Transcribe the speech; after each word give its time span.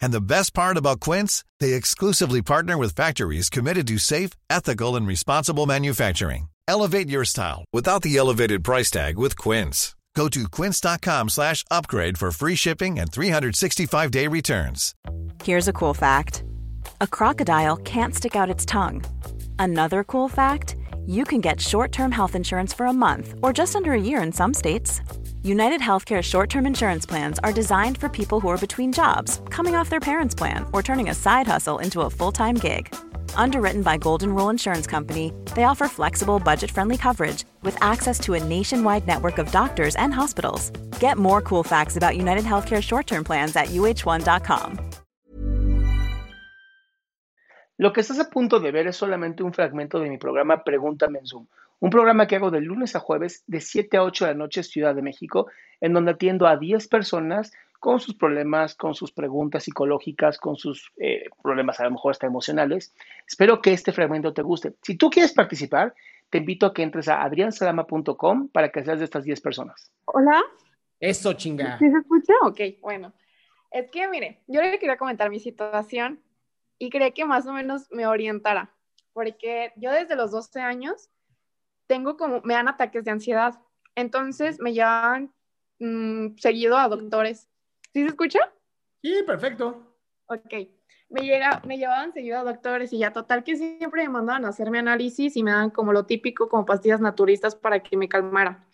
And 0.00 0.12
the 0.12 0.20
best 0.20 0.52
part 0.54 0.76
about 0.76 1.00
Quince, 1.00 1.44
they 1.60 1.72
exclusively 1.72 2.42
partner 2.42 2.76
with 2.76 2.94
factories 2.94 3.48
committed 3.50 3.86
to 3.88 3.98
safe, 3.98 4.32
ethical, 4.50 4.96
and 4.96 5.06
responsible 5.06 5.66
manufacturing. 5.66 6.48
Elevate 6.68 7.08
your 7.08 7.24
style 7.24 7.64
without 7.72 8.02
the 8.02 8.16
elevated 8.16 8.62
price 8.62 8.90
tag 8.90 9.18
with 9.18 9.36
Quince. 9.36 9.96
Go 10.14 10.28
to 10.28 10.48
quince.com 10.48 11.28
slash 11.28 11.64
upgrade 11.70 12.18
for 12.18 12.30
free 12.30 12.54
shipping 12.54 12.98
and 12.98 13.10
365-day 13.10 14.26
returns. 14.26 14.94
Here's 15.44 15.68
a 15.68 15.72
cool 15.72 15.94
fact. 15.94 16.44
A 17.00 17.06
crocodile 17.06 17.76
can't 17.76 18.14
stick 18.14 18.36
out 18.36 18.50
its 18.50 18.66
tongue. 18.66 19.04
Another 19.58 20.04
cool 20.04 20.28
fact, 20.28 20.76
you 21.06 21.24
can 21.24 21.40
get 21.40 21.60
short-term 21.60 22.12
health 22.12 22.34
insurance 22.34 22.72
for 22.74 22.86
a 22.86 22.92
month 22.92 23.34
or 23.42 23.52
just 23.52 23.76
under 23.76 23.92
a 23.92 24.00
year 24.00 24.22
in 24.22 24.32
some 24.32 24.52
states. 24.52 25.00
United 25.42 25.80
Healthcare 25.80 26.22
short 26.22 26.50
term 26.50 26.66
insurance 26.66 27.06
plans 27.06 27.38
are 27.38 27.52
designed 27.52 27.96
for 27.96 28.10
people 28.10 28.40
who 28.40 28.48
are 28.48 28.58
between 28.58 28.92
jobs, 28.92 29.40
coming 29.48 29.74
off 29.74 29.88
their 29.88 30.00
parents' 30.00 30.34
plan, 30.34 30.66
or 30.72 30.82
turning 30.82 31.08
a 31.08 31.14
side 31.14 31.46
hustle 31.46 31.78
into 31.78 32.02
a 32.02 32.10
full 32.10 32.30
time 32.30 32.56
gig. 32.56 32.94
Underwritten 33.36 33.82
by 33.82 33.96
Golden 33.96 34.34
Rule 34.34 34.50
Insurance 34.50 34.86
Company, 34.86 35.32
they 35.54 35.64
offer 35.64 35.88
flexible, 35.88 36.38
budget 36.38 36.70
friendly 36.70 36.98
coverage 36.98 37.44
with 37.62 37.76
access 37.82 38.20
to 38.20 38.34
a 38.34 38.44
nationwide 38.44 39.06
network 39.06 39.38
of 39.38 39.50
doctors 39.50 39.96
and 39.96 40.12
hospitals. 40.12 40.70
Get 41.00 41.16
more 41.16 41.40
cool 41.40 41.62
facts 41.62 41.96
about 41.96 42.18
United 42.18 42.44
Healthcare 42.44 42.82
short 42.82 43.06
term 43.06 43.24
plans 43.24 43.56
at 43.56 43.68
uh1.com. 43.68 44.78
Lo 47.78 47.94
que 47.94 48.02
estás 48.02 48.18
a 48.18 48.28
punto 48.28 48.60
de 48.60 48.72
ver 48.72 48.88
es 48.88 48.96
solamente 48.96 49.42
un 49.42 49.54
fragmento 49.54 50.00
de 50.00 50.10
mi 50.10 50.18
programa 50.18 50.62
Pregúntame 50.62 51.18
en 51.18 51.26
Zoom 51.26 51.46
Un 51.80 51.88
programa 51.88 52.26
que 52.26 52.36
hago 52.36 52.50
de 52.50 52.60
lunes 52.60 52.94
a 52.94 53.00
jueves 53.00 53.42
de 53.46 53.60
7 53.60 53.96
a 53.96 54.04
8 54.04 54.26
de 54.26 54.30
la 54.32 54.38
noche 54.38 54.62
Ciudad 54.62 54.94
de 54.94 55.00
México, 55.00 55.46
en 55.80 55.94
donde 55.94 56.12
atiendo 56.12 56.46
a 56.46 56.58
10 56.58 56.88
personas 56.88 57.52
con 57.80 57.98
sus 57.98 58.14
problemas, 58.14 58.74
con 58.74 58.94
sus 58.94 59.12
preguntas 59.12 59.64
psicológicas, 59.64 60.38
con 60.38 60.56
sus 60.56 60.92
eh, 60.98 61.30
problemas 61.42 61.80
a 61.80 61.84
lo 61.84 61.92
mejor 61.92 62.10
hasta 62.10 62.26
emocionales. 62.26 62.94
Espero 63.26 63.62
que 63.62 63.72
este 63.72 63.92
fragmento 63.92 64.34
te 64.34 64.42
guste. 64.42 64.74
Si 64.82 64.96
tú 64.96 65.08
quieres 65.08 65.32
participar, 65.32 65.94
te 66.28 66.38
invito 66.38 66.66
a 66.66 66.74
que 66.74 66.82
entres 66.82 67.08
a 67.08 67.22
adriansalama.com 67.22 68.48
para 68.48 68.70
que 68.70 68.84
seas 68.84 68.98
de 68.98 69.06
estas 69.06 69.24
10 69.24 69.40
personas. 69.40 69.90
Hola. 70.04 70.42
Eso, 71.00 71.32
chinga. 71.32 71.78
¿Sí 71.78 71.90
se 71.90 71.96
escucha? 71.96 72.34
Ok, 72.42 72.60
bueno. 72.82 73.14
Es 73.70 73.90
que, 73.90 74.06
mire, 74.08 74.42
yo 74.46 74.60
le 74.60 74.78
quería 74.78 74.98
comentar 74.98 75.30
mi 75.30 75.40
situación 75.40 76.20
y 76.78 76.90
quería 76.90 77.12
que 77.12 77.24
más 77.24 77.46
o 77.46 77.54
menos 77.54 77.90
me 77.90 78.06
orientara, 78.06 78.70
porque 79.14 79.72
yo 79.76 79.90
desde 79.90 80.16
los 80.16 80.30
12 80.30 80.60
años 80.60 81.08
tengo 81.90 82.16
como, 82.16 82.40
me 82.42 82.54
dan 82.54 82.68
ataques 82.68 83.04
de 83.04 83.10
ansiedad. 83.10 83.60
Entonces 83.96 84.60
me 84.60 84.72
llevan 84.72 85.34
mm, 85.80 86.36
seguido 86.36 86.78
a 86.78 86.86
doctores. 86.86 87.48
¿Sí 87.92 88.02
se 88.02 88.06
escucha? 88.06 88.38
Sí, 89.02 89.24
perfecto. 89.26 89.98
Ok. 90.26 90.68
Me, 91.08 91.22
llega, 91.22 91.60
me 91.66 91.78
llevaban 91.78 92.12
seguido 92.12 92.38
a 92.38 92.44
doctores 92.44 92.92
y 92.92 92.98
ya 92.98 93.12
total 93.12 93.42
que 93.42 93.56
siempre 93.56 94.04
me 94.04 94.10
mandaban 94.10 94.44
a 94.44 94.50
hacerme 94.50 94.78
análisis 94.78 95.36
y 95.36 95.42
me 95.42 95.50
dan 95.50 95.70
como 95.70 95.92
lo 95.92 96.06
típico, 96.06 96.48
como 96.48 96.64
pastillas 96.64 97.00
naturistas 97.00 97.56
para 97.56 97.80
que 97.82 97.96
me 97.96 98.08
calmara. 98.08 98.64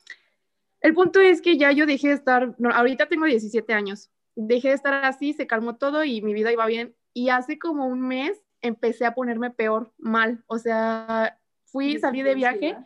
El 0.83 0.93
punto 0.93 1.19
es 1.19 1.41
que 1.41 1.57
ya 1.57 1.73
yo 1.73 1.87
dejé 1.87 2.09
de 2.09 2.15
estar, 2.15 2.55
ahorita 2.75 3.07
tengo 3.07 3.25
17 3.25 3.73
años, 3.73 4.11
dejé 4.35 4.69
de 4.69 4.75
estar 4.75 5.07
así, 5.07 5.33
se 5.33 5.47
calmó 5.47 5.77
todo 5.77 6.05
y 6.05 6.21
mi 6.21 6.35
vida 6.35 6.53
iba 6.53 6.67
bien. 6.67 6.95
Y 7.15 7.31
hace 7.31 7.59
como 7.59 7.87
un 7.87 8.07
mes 8.07 8.43
empecé 8.61 9.07
a 9.07 9.15
ponerme 9.15 9.51
peor, 9.51 9.95
mal. 9.97 10.45
O 10.49 10.59
sea, 10.59 11.41
fui, 11.65 11.99
salí 11.99 12.21
de 12.21 12.35
viaje 12.35 12.77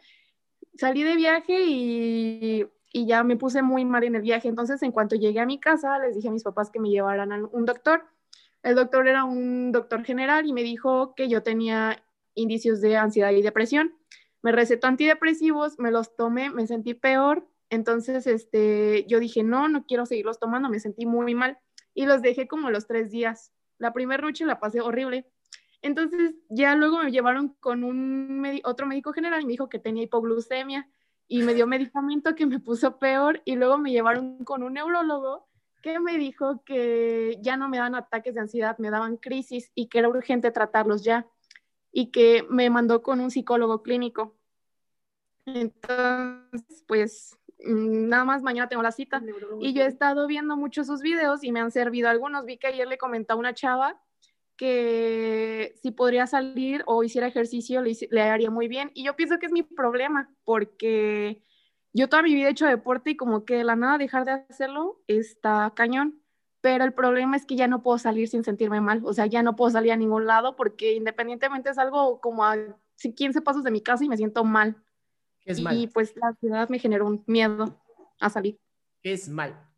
salí 0.80 1.02
de 1.02 1.14
viaje 1.14 1.60
y, 1.60 2.66
ya 2.92 3.22
me 3.22 3.36
puse 3.36 3.62
muy 3.62 3.84
mal 3.84 4.02
en 4.02 4.16
el 4.16 4.22
viaje. 4.22 4.48
Entonces, 4.48 4.82
en 4.82 4.92
cuanto 4.92 5.14
llegué 5.14 5.38
a 5.40 5.46
mi 5.46 5.60
casa, 5.60 5.98
les 5.98 6.16
dije 6.16 6.28
a 6.28 6.32
mis 6.32 6.42
papás 6.42 6.70
que 6.70 6.80
me 6.80 6.88
llevaran 6.88 7.32
a 7.32 7.44
un 7.52 7.64
doctor. 7.66 8.04
El 8.62 8.74
doctor 8.74 9.06
era 9.06 9.24
un 9.24 9.72
doctor 9.72 10.04
general 10.04 10.46
y 10.46 10.52
me 10.52 10.62
dijo 10.62 11.14
que 11.14 11.28
yo 11.28 11.42
tenía 11.42 12.02
indicios 12.34 12.80
de 12.80 12.96
ansiedad 12.96 13.30
y 13.30 13.42
depresión. 13.42 13.94
Me 14.42 14.52
recetó 14.52 14.86
antidepresivos, 14.86 15.78
me 15.78 15.90
los 15.90 16.16
tomé, 16.16 16.50
me 16.50 16.66
sentí 16.66 16.94
peor. 16.94 17.46
Entonces, 17.68 18.26
este, 18.26 19.04
yo 19.06 19.20
dije, 19.20 19.42
no, 19.42 19.68
no 19.68 19.84
quiero 19.86 20.06
seguirlos 20.06 20.40
tomando, 20.40 20.68
me 20.68 20.80
sentí 20.80 21.06
muy 21.06 21.34
mal. 21.34 21.58
Y 21.94 22.06
los 22.06 22.22
dejé 22.22 22.48
como 22.48 22.70
los 22.70 22.86
tres 22.86 23.10
días. 23.10 23.52
La 23.78 23.92
primera 23.92 24.22
noche 24.22 24.46
la 24.46 24.58
pasé 24.58 24.80
horrible. 24.80 25.26
Entonces 25.82 26.34
ya 26.48 26.74
luego 26.76 26.98
me 26.98 27.10
llevaron 27.10 27.54
con 27.60 27.84
un 27.84 28.44
otro 28.64 28.86
médico 28.86 29.12
general 29.12 29.42
y 29.42 29.46
me 29.46 29.52
dijo 29.52 29.68
que 29.68 29.78
tenía 29.78 30.02
hipoglucemia 30.02 30.88
y 31.26 31.42
me 31.42 31.54
dio 31.54 31.66
medicamento 31.66 32.34
que 32.34 32.46
me 32.46 32.60
puso 32.60 32.98
peor 32.98 33.40
y 33.44 33.56
luego 33.56 33.78
me 33.78 33.92
llevaron 33.92 34.44
con 34.44 34.62
un 34.62 34.74
neurólogo 34.74 35.48
que 35.82 35.98
me 35.98 36.18
dijo 36.18 36.62
que 36.64 37.38
ya 37.40 37.56
no 37.56 37.68
me 37.68 37.78
dan 37.78 37.94
ataques 37.94 38.34
de 38.34 38.40
ansiedad, 38.40 38.76
me 38.78 38.90
daban 38.90 39.16
crisis 39.16 39.70
y 39.74 39.86
que 39.86 40.00
era 40.00 40.08
urgente 40.08 40.50
tratarlos 40.50 41.02
ya 41.02 41.26
y 41.90 42.10
que 42.10 42.44
me 42.50 42.68
mandó 42.68 43.02
con 43.02 43.20
un 43.20 43.30
psicólogo 43.30 43.82
clínico. 43.82 44.36
Entonces, 45.46 46.84
pues 46.86 47.38
mm, 47.64 48.08
nada 48.08 48.24
más 48.24 48.42
mañana 48.42 48.68
tengo 48.68 48.82
la 48.82 48.92
cita 48.92 49.22
y 49.58 49.72
yo 49.72 49.82
he 49.82 49.86
estado 49.86 50.26
viendo 50.26 50.56
muchos 50.56 50.86
sus 50.86 51.00
videos 51.00 51.42
y 51.42 51.50
me 51.50 51.60
han 51.60 51.70
servido 51.70 52.10
algunos. 52.10 52.44
Vi 52.44 52.58
que 52.58 52.66
ayer 52.66 52.86
le 52.86 52.98
comentó 52.98 53.32
a 53.32 53.36
una 53.36 53.54
chava 53.54 53.98
que 54.60 55.72
si 55.80 55.90
podría 55.90 56.26
salir 56.26 56.82
o 56.84 57.02
hiciera 57.02 57.26
ejercicio 57.26 57.80
le, 57.80 58.20
haría 58.20 58.50
muy 58.50 58.68
bien. 58.68 58.90
Y 58.92 59.04
yo 59.04 59.16
pienso 59.16 59.38
que 59.38 59.46
es 59.46 59.52
mi 59.52 59.62
problema, 59.62 60.30
porque 60.44 61.42
yo 61.94 62.10
toda 62.10 62.22
mi 62.22 62.34
vida 62.34 62.48
he 62.48 62.50
hecho 62.50 62.66
deporte 62.66 63.12
y 63.12 63.16
como 63.16 63.46
que 63.46 63.56
de 63.56 63.64
la 63.64 63.74
nada 63.74 63.96
dejar 63.96 64.26
de 64.26 64.32
hacerlo 64.32 65.00
está 65.06 65.72
cañón. 65.74 66.20
Pero 66.60 66.84
el 66.84 66.92
problema 66.92 67.38
es 67.38 67.46
que 67.46 67.56
ya 67.56 67.68
no 67.68 67.82
puedo 67.82 67.96
salir 67.96 68.28
sin 68.28 68.44
sentirme 68.44 68.82
mal. 68.82 69.00
O 69.06 69.14
sea, 69.14 69.24
ya 69.24 69.42
no 69.42 69.56
puedo 69.56 69.70
salir 69.70 69.92
a 69.92 69.96
ningún 69.96 70.26
lado 70.26 70.56
porque 70.56 70.92
independientemente 70.92 71.70
es 71.70 71.78
algo 71.78 72.20
como 72.20 72.44
a 72.44 72.58
15 72.98 73.40
pasos 73.40 73.64
de 73.64 73.70
mi 73.70 73.80
casa 73.80 74.04
y 74.04 74.10
me 74.10 74.18
siento 74.18 74.44
mal. 74.44 74.76
Es 75.46 75.58
y, 75.58 75.62
mal? 75.62 75.78
y 75.78 75.86
pues 75.86 76.14
la 76.16 76.34
ciudad 76.34 76.68
me 76.68 76.78
generó 76.78 77.06
un 77.06 77.24
miedo 77.26 77.80
a 78.20 78.28
salir. 78.28 78.60
es 79.02 79.26
mal? 79.26 79.69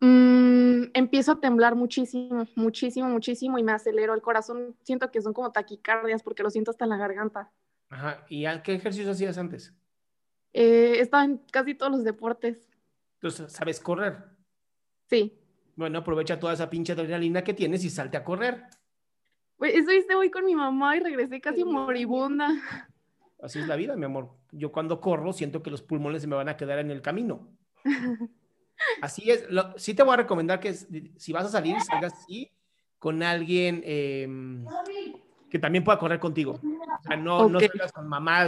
Mm, 0.00 0.84
empiezo 0.94 1.32
a 1.32 1.40
temblar 1.40 1.74
muchísimo, 1.74 2.46
muchísimo, 2.54 3.08
muchísimo 3.08 3.58
y 3.58 3.62
me 3.62 3.72
acelero 3.72 4.14
el 4.14 4.22
corazón. 4.22 4.76
Siento 4.82 5.10
que 5.10 5.20
son 5.20 5.34
como 5.34 5.52
taquicardias 5.52 6.22
porque 6.22 6.42
lo 6.42 6.50
siento 6.50 6.70
hasta 6.70 6.84
en 6.84 6.90
la 6.90 6.96
garganta. 6.96 7.52
Ajá. 7.90 8.24
¿Y 8.28 8.44
qué 8.62 8.74
ejercicio 8.74 9.10
hacías 9.10 9.36
antes? 9.36 9.74
Eh, 10.52 10.96
estaba 11.00 11.24
en 11.24 11.38
casi 11.52 11.74
todos 11.74 11.92
los 11.92 12.04
deportes. 12.04 12.70
Entonces, 13.14 13.52
¿sabes 13.52 13.78
correr? 13.78 14.24
Sí. 15.08 15.38
Bueno, 15.76 15.98
aprovecha 15.98 16.40
toda 16.40 16.54
esa 16.54 16.70
pinche 16.70 16.92
adrenalina 16.92 17.44
que 17.44 17.54
tienes 17.54 17.84
y 17.84 17.90
salte 17.90 18.16
a 18.16 18.24
correr. 18.24 18.64
Pues 19.56 19.74
eso 19.74 19.92
hice 19.92 20.14
hoy 20.14 20.30
con 20.30 20.46
mi 20.46 20.54
mamá 20.54 20.96
y 20.96 21.00
regresé 21.00 21.40
casi 21.40 21.64
moribunda. 21.64 22.48
Así 23.42 23.58
es 23.58 23.68
la 23.68 23.76
vida, 23.76 23.96
mi 23.96 24.06
amor. 24.06 24.30
Yo 24.52 24.72
cuando 24.72 25.00
corro 25.00 25.32
siento 25.34 25.62
que 25.62 25.70
los 25.70 25.82
pulmones 25.82 26.22
se 26.22 26.28
me 26.28 26.36
van 26.36 26.48
a 26.48 26.56
quedar 26.56 26.78
en 26.78 26.90
el 26.90 27.02
camino. 27.02 27.48
Así 29.00 29.30
es. 29.30 29.46
sí 29.76 29.94
te 29.94 30.02
voy 30.02 30.14
a 30.14 30.18
recomendar 30.18 30.60
que 30.60 30.74
si 30.74 31.32
vas 31.32 31.46
a 31.46 31.48
salir, 31.48 31.80
salgas 31.80 32.14
así 32.14 32.50
con 32.98 33.22
alguien 33.22 33.82
em, 33.84 34.64
que 35.50 35.58
también 35.58 35.82
pueda 35.82 35.98
correr 35.98 36.20
contigo. 36.20 36.60
O 36.62 37.02
sea, 37.02 37.16
no, 37.16 37.48
no 37.48 37.60
salgas 37.60 37.92
con 37.92 38.06
mamá, 38.06 38.46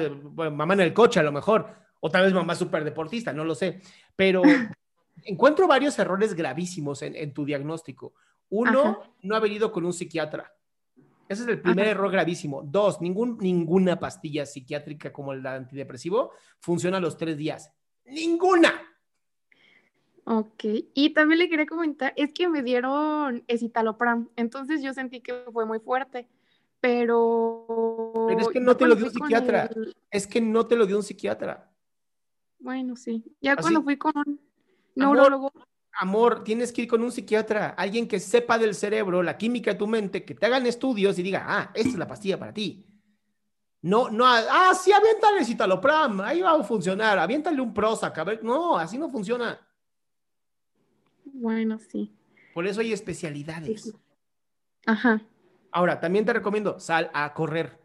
mamá 0.50 0.74
en 0.74 0.80
el 0.80 0.94
coche 0.94 1.20
a 1.20 1.22
lo 1.22 1.32
mejor, 1.32 1.68
o 2.00 2.10
tal 2.10 2.24
vez 2.24 2.32
mamá 2.32 2.54
súper 2.54 2.84
deportista, 2.84 3.32
no 3.32 3.44
lo 3.44 3.54
sé. 3.54 3.80
Pero 4.14 4.42
encuentro 5.24 5.66
varios 5.66 5.98
errores 5.98 6.34
gravísimos 6.34 7.02
en, 7.02 7.32
tu 7.32 7.44
diagnóstico. 7.44 8.14
Uno, 8.50 9.00
no 9.22 9.36
haber 9.36 9.52
ido 9.52 9.72
con 9.72 9.86
un 9.86 9.92
psiquiatra. 9.92 10.52
Ese 11.28 11.44
es 11.44 11.48
el 11.48 11.62
primer 11.62 11.86
error 11.88 12.10
gravísimo. 12.10 12.62
Dos, 12.62 13.00
ningún, 13.00 13.38
ninguna 13.38 13.98
pastilla 13.98 14.44
psiquiátrica 14.44 15.12
como 15.12 15.32
el 15.32 15.46
antidepresivo 15.46 16.32
funciona 16.60 16.98
a 16.98 17.00
los 17.00 17.16
tres 17.16 17.38
días. 17.38 17.72
¡Ninguna! 18.04 18.91
Ok, 20.24 20.64
y 20.94 21.10
también 21.10 21.40
le 21.40 21.48
quería 21.48 21.66
comentar, 21.66 22.12
es 22.16 22.32
que 22.32 22.48
me 22.48 22.62
dieron 22.62 23.42
escitalopram, 23.48 24.28
entonces 24.36 24.80
yo 24.80 24.94
sentí 24.94 25.20
que 25.20 25.34
fue 25.52 25.66
muy 25.66 25.80
fuerte, 25.80 26.28
pero... 26.80 28.26
Pero 28.28 28.40
es 28.40 28.48
que 28.48 28.60
no 28.60 28.76
te 28.76 28.86
lo 28.86 28.94
dio 28.94 29.06
un 29.06 29.12
psiquiatra, 29.12 29.68
es 30.10 30.26
que 30.28 30.40
no 30.40 30.64
te 30.66 30.76
lo 30.76 30.86
dio 30.86 30.96
un 30.96 31.02
psiquiatra. 31.02 31.68
Bueno, 32.60 32.94
sí, 32.94 33.24
ya 33.40 33.56
cuando 33.56 33.82
fui 33.82 33.96
con 33.96 34.12
un 34.14 34.40
neurólogo... 34.94 35.52
Amor, 35.98 36.44
tienes 36.44 36.72
que 36.72 36.82
ir 36.82 36.88
con 36.88 37.02
un 37.02 37.10
psiquiatra, 37.10 37.70
alguien 37.70 38.06
que 38.06 38.20
sepa 38.20 38.58
del 38.58 38.76
cerebro, 38.76 39.24
la 39.24 39.36
química 39.36 39.72
de 39.72 39.78
tu 39.78 39.88
mente, 39.88 40.24
que 40.24 40.34
te 40.34 40.46
hagan 40.46 40.66
estudios 40.66 41.18
y 41.18 41.24
diga, 41.24 41.44
ah, 41.46 41.70
esta 41.74 41.90
es 41.90 41.98
la 41.98 42.06
pastilla 42.06 42.38
para 42.38 42.54
ti. 42.54 42.86
No, 43.82 44.08
no, 44.08 44.24
ah, 44.24 44.72
sí, 44.80 44.92
aviéntale 44.92 45.44
citalopram, 45.44 46.20
ahí 46.20 46.40
va 46.40 46.52
a 46.52 46.62
funcionar, 46.62 47.18
aviéntale 47.18 47.60
un 47.60 47.74
Prozac, 47.74 48.16
a 48.18 48.24
ver, 48.24 48.44
no, 48.44 48.78
así 48.78 48.96
no 48.96 49.10
funciona. 49.10 49.58
Bueno, 51.42 51.80
sí. 51.80 52.12
Por 52.54 52.68
eso 52.68 52.80
hay 52.80 52.92
especialidades. 52.92 53.92
Ajá. 54.86 55.20
Ahora, 55.72 55.98
también 55.98 56.24
te 56.24 56.32
recomiendo, 56.32 56.78
sal 56.78 57.10
a 57.12 57.34
correr. 57.34 57.80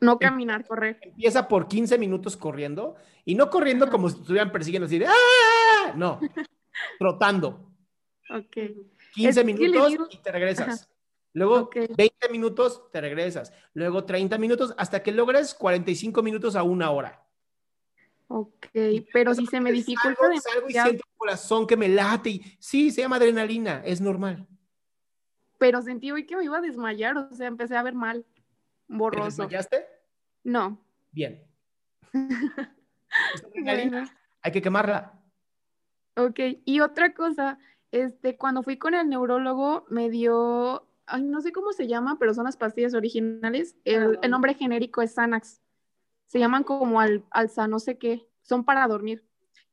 No 0.00 0.18
caminar, 0.18 0.66
correr. 0.66 0.98
Empieza 1.02 1.46
por 1.46 1.68
15 1.68 1.96
minutos 1.96 2.36
corriendo 2.36 2.96
y 3.24 3.36
no 3.36 3.50
corriendo 3.50 3.88
como 3.88 4.08
si 4.10 4.18
estuvieran 4.18 4.50
persiguiendo 4.50 4.86
así 4.86 4.98
de 4.98 5.06
¡Ah! 5.06 5.92
No, 5.94 6.18
trotando. 6.98 7.70
Ok. 8.30 8.56
15 9.14 9.28
Es 9.28 9.34
que 9.36 9.44
le 9.44 9.44
minutos 9.44 9.88
digo- 9.90 10.08
y 10.10 10.16
te 10.18 10.32
regresas. 10.32 10.68
Ajá. 10.82 10.92
Luego 11.34 11.54
Ok. 11.60 11.76
20 11.96 12.28
minutos, 12.32 12.90
te 12.90 13.00
regresas. 13.00 13.52
Luego 13.74 14.04
30 14.04 14.38
minutos 14.38 14.74
hasta 14.76 15.02
que 15.04 15.12
logres 15.12 15.54
45 15.54 16.22
minutos 16.24 16.56
a 16.56 16.64
una 16.64 16.90
hora. 16.90 17.22
Ok, 18.30 18.66
pero 19.12 19.34
si 19.34 19.46
se 19.46 19.58
me 19.60 19.72
dificulta 19.72 20.18
Salgo, 20.20 20.40
salgo 20.40 20.68
y 20.68 20.72
siento 20.72 20.90
el 20.92 21.16
corazón 21.16 21.66
que 21.66 21.76
me 21.78 21.88
late 21.88 22.30
y 22.30 22.56
sí, 22.58 22.90
se 22.90 23.00
llama 23.00 23.16
adrenalina, 23.16 23.82
es 23.84 24.00
normal. 24.02 24.46
pero 25.58 25.80
sentí 25.82 26.10
hoy 26.10 26.26
que 26.26 26.36
me 26.36 26.44
iba 26.44 26.58
a 26.58 26.60
desmayar, 26.60 27.16
o 27.16 27.32
sea, 27.34 27.46
empecé 27.46 27.74
a 27.76 27.82
ver 27.82 27.94
mal, 27.94 28.24
¿Te 28.24 28.94
borroso. 28.94 29.24
desmayaste? 29.42 29.86
No. 30.44 30.78
Bien. 31.10 31.42
Adrenalina 33.48 34.00
Bueno, 34.02 34.10
Hay 34.42 34.52
que 34.52 34.62
quemarla. 34.62 35.12
ok. 36.16 36.38
Y 36.64 36.80
otra 36.80 37.14
cosa, 37.14 37.58
este, 37.90 38.36
cuando 38.36 38.62
fui 38.62 38.76
con 38.76 38.94
el 38.94 39.08
neurólogo 39.08 39.86
me 39.88 40.10
dio, 40.10 40.86
ay, 41.06 41.22
no 41.22 41.40
sé 41.40 41.52
cómo 41.52 41.72
se 41.72 41.86
llama, 41.88 42.18
pero 42.18 42.34
son 42.34 42.44
las 42.44 42.56
pastillas 42.56 42.94
originales. 42.94 43.74
El, 43.84 44.18
el 44.22 44.30
nombre 44.30 44.54
genérico 44.54 45.00
es 45.02 45.14
Xanax. 45.14 45.60
Se 46.28 46.38
llaman 46.38 46.62
como 46.62 47.00
al, 47.00 47.24
alza, 47.30 47.66
no 47.66 47.80
sé 47.80 47.98
qué. 47.98 48.28
Son 48.42 48.64
para 48.64 48.86
dormir. 48.86 49.24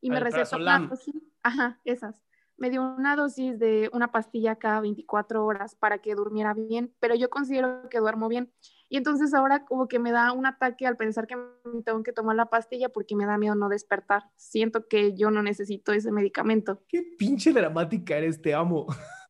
Y 0.01 0.09
me 0.09 0.19
recetó 0.19 0.57
una 0.57 0.79
dosis, 0.79 1.15
ajá, 1.43 1.79
esas. 1.83 2.21
Me 2.57 2.69
dio 2.69 2.81
una 2.81 3.15
dosis 3.17 3.59
de 3.59 3.89
una 3.91 4.11
pastilla 4.11 4.55
cada 4.55 4.79
24 4.79 5.45
horas 5.45 5.75
para 5.75 5.97
que 5.97 6.15
durmiera 6.15 6.53
bien, 6.53 6.93
pero 6.99 7.13
yo 7.13 7.29
considero 7.29 7.89
que 7.89 7.99
duermo 7.99 8.29
bien. 8.29 8.53
Y 8.87 8.97
entonces 8.97 9.33
ahora 9.33 9.65
como 9.65 9.87
que 9.87 9.99
me 9.99 10.11
da 10.11 10.31
un 10.31 10.45
ataque 10.45 10.87
al 10.87 10.95
pensar 10.95 11.27
que 11.27 11.35
tengo 11.83 12.03
que 12.03 12.13
tomar 12.13 12.37
la 12.37 12.45
pastilla 12.45 12.89
porque 12.89 13.15
me 13.15 13.25
da 13.25 13.37
miedo 13.37 13.55
no 13.55 13.67
despertar. 13.67 14.23
Siento 14.35 14.87
que 14.87 15.15
yo 15.15 15.31
no 15.31 15.43
necesito 15.43 15.91
ese 15.91 16.11
medicamento. 16.11 16.81
Qué 16.87 17.03
pinche 17.17 17.51
dramática 17.51 18.15
eres, 18.15 18.41
te 18.41 18.53
amo. 18.53 18.87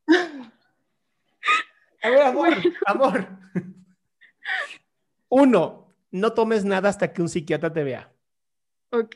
A 2.03 2.09
ver, 2.09 2.21
amor, 2.21 2.53
amor. 2.85 3.27
Uno, 5.29 5.84
no 6.11 6.33
tomes 6.33 6.65
nada 6.65 6.89
hasta 6.89 7.11
que 7.13 7.21
un 7.21 7.29
psiquiatra 7.29 7.71
te 7.73 7.83
vea. 7.83 8.11
Ok, 8.91 9.15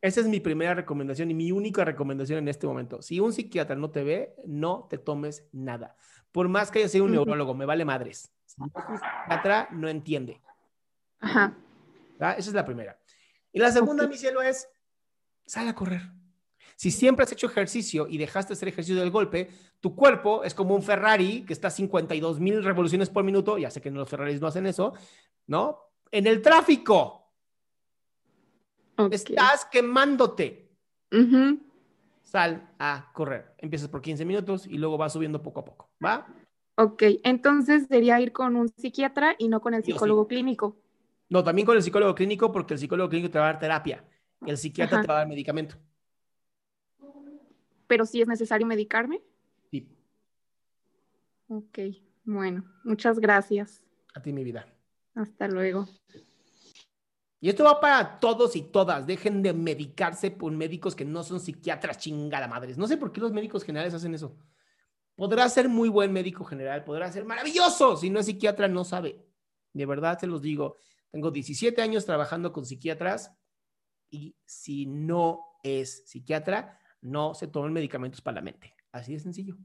Esa 0.00 0.20
es 0.20 0.26
mi 0.26 0.40
primera 0.40 0.74
recomendación 0.74 1.30
y 1.30 1.34
mi 1.34 1.52
única 1.52 1.84
recomendación 1.84 2.38
en 2.38 2.48
este 2.48 2.66
momento. 2.66 3.02
Si 3.02 3.20
un 3.20 3.32
psiquiatra 3.32 3.76
no 3.76 3.90
te 3.90 4.02
ve, 4.02 4.34
no 4.46 4.86
te 4.88 4.98
tomes 4.98 5.46
nada. 5.52 5.96
Por 6.32 6.48
más 6.48 6.70
que 6.70 6.80
haya 6.80 6.88
sido 6.88 7.04
un 7.04 7.12
neurólogo, 7.12 7.54
me 7.54 7.66
vale 7.66 7.84
madres. 7.84 8.32
Si 8.46 8.60
no 8.60 8.66
es 8.66 8.84
un 8.88 8.96
psiquiatra, 8.96 9.68
no 9.72 9.88
entiende. 9.88 10.40
ajá. 11.20 11.56
Esa 12.18 12.50
es 12.50 12.54
la 12.54 12.64
primera. 12.64 12.98
Y 13.52 13.58
la 13.58 13.70
segunda, 13.72 14.06
mi 14.06 14.16
cielo, 14.16 14.42
es 14.42 14.68
sal 15.44 15.68
a 15.68 15.74
correr. 15.74 16.02
Si 16.76 16.90
siempre 16.90 17.24
has 17.24 17.32
hecho 17.32 17.46
ejercicio 17.46 18.06
y 18.08 18.16
dejaste 18.16 18.50
de 18.50 18.54
hacer 18.54 18.68
ejercicio 18.68 19.00
del 19.00 19.10
golpe, 19.10 19.50
tu 19.80 19.94
cuerpo 19.94 20.42
es 20.42 20.54
como 20.54 20.74
un 20.74 20.82
Ferrari 20.82 21.44
que 21.44 21.52
está 21.52 21.68
a 21.68 21.70
52 21.70 22.40
mil 22.40 22.64
revoluciones 22.64 23.10
por 23.10 23.24
minuto. 23.24 23.58
Ya 23.58 23.70
sé 23.70 23.80
que 23.80 23.90
los 23.90 24.08
Ferraris 24.08 24.40
no 24.40 24.46
hacen 24.46 24.66
eso, 24.66 24.94
¿no? 25.46 25.78
En 26.12 26.26
el 26.26 26.40
tráfico. 26.42 27.18
Estás 29.10 29.64
quemándote. 29.64 30.70
Sal 32.22 32.70
a 32.78 33.10
correr. 33.12 33.54
Empiezas 33.58 33.88
por 33.88 34.00
15 34.00 34.24
minutos 34.24 34.66
y 34.66 34.78
luego 34.78 34.96
vas 34.96 35.14
subiendo 35.14 35.42
poco 35.42 35.60
a 35.60 35.64
poco. 35.64 35.90
¿Va? 36.04 36.28
Ok, 36.76 37.02
entonces 37.24 37.86
sería 37.88 38.20
ir 38.20 38.32
con 38.32 38.56
un 38.56 38.68
psiquiatra 38.68 39.34
y 39.38 39.48
no 39.48 39.60
con 39.60 39.74
el 39.74 39.82
Sí 39.82 39.86
sí. 39.86 39.92
psicólogo 39.92 40.28
clínico. 40.28 40.76
No, 41.28 41.42
también 41.42 41.66
con 41.66 41.76
el 41.76 41.82
psicólogo 41.82 42.14
clínico, 42.14 42.52
porque 42.52 42.74
el 42.74 42.80
psicólogo 42.80 43.08
clínico 43.08 43.30
te 43.32 43.38
va 43.38 43.46
a 43.48 43.52
dar 43.52 43.58
terapia. 43.58 44.04
El 44.46 44.56
psiquiatra 44.58 44.98
Ajá. 44.98 45.02
te 45.02 45.08
va 45.08 45.14
a 45.14 45.18
dar 45.18 45.28
medicamento. 45.28 45.76
Pero 47.86 48.04
si 48.06 48.20
es 48.20 48.28
necesario 48.28 48.66
medicarme. 48.66 49.22
Sí, 49.70 49.88
Ok, 51.48 51.78
bueno, 52.24 52.64
muchas 52.84 53.18
gracias. 53.18 53.84
a 54.14 54.22
ti, 54.22 54.32
mi 54.32 54.44
vida. 54.44 54.66
Hasta 55.14 55.48
luego. 55.48 55.88
Y 57.40 57.48
esto 57.48 57.64
va 57.64 57.80
para 57.80 58.20
todos 58.20 58.54
y 58.54 58.62
todas. 58.62 59.06
Dejen 59.06 59.42
de 59.42 59.52
medicarse 59.52 60.30
por 60.30 60.52
médicos 60.52 60.94
que 60.94 61.04
no 61.04 61.24
son 61.24 61.40
psiquiatras 61.40 61.98
chingada 61.98 62.46
madres. 62.46 62.78
No 62.78 62.86
sé 62.86 62.96
por 62.96 63.10
qué 63.10 63.20
los 63.20 63.32
médicos 63.32 63.64
generales 63.64 63.92
hacen 63.94 64.14
eso. 64.14 64.36
Podrá 65.16 65.48
ser 65.48 65.68
muy 65.68 65.88
buen 65.88 66.12
médico 66.12 66.44
general, 66.44 66.84
podrá 66.84 67.10
ser 67.10 67.24
maravilloso. 67.24 67.96
Si 67.96 68.10
no 68.10 68.20
es 68.20 68.26
psiquiatra, 68.26 68.68
no 68.68 68.84
sabe. 68.84 69.26
De 69.72 69.86
verdad 69.86 70.20
se 70.20 70.28
los 70.28 70.40
digo. 70.40 70.76
Tengo 71.10 71.32
17 71.32 71.82
años 71.82 72.06
trabajando 72.06 72.52
con 72.52 72.64
psiquiatras 72.64 73.32
y 74.08 74.36
si 74.44 74.86
no 74.86 75.40
es 75.64 76.08
psiquiatra, 76.08 76.78
no 77.00 77.34
se 77.34 77.48
tomen 77.48 77.72
medicamentos 77.72 78.20
para 78.20 78.36
la 78.36 78.42
mente. 78.42 78.74
Así 78.92 79.14
de 79.14 79.18
sencillo. 79.18 79.56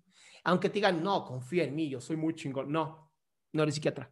Aunque 0.43 0.69
te 0.69 0.75
digan, 0.75 1.03
no, 1.03 1.23
confía 1.25 1.63
en 1.63 1.75
mí, 1.75 1.89
yo 1.89 2.01
soy 2.01 2.17
muy 2.17 2.33
chingón. 2.33 2.71
No, 2.71 3.11
no 3.53 3.63
eres 3.63 3.75
psiquiatra. 3.75 4.11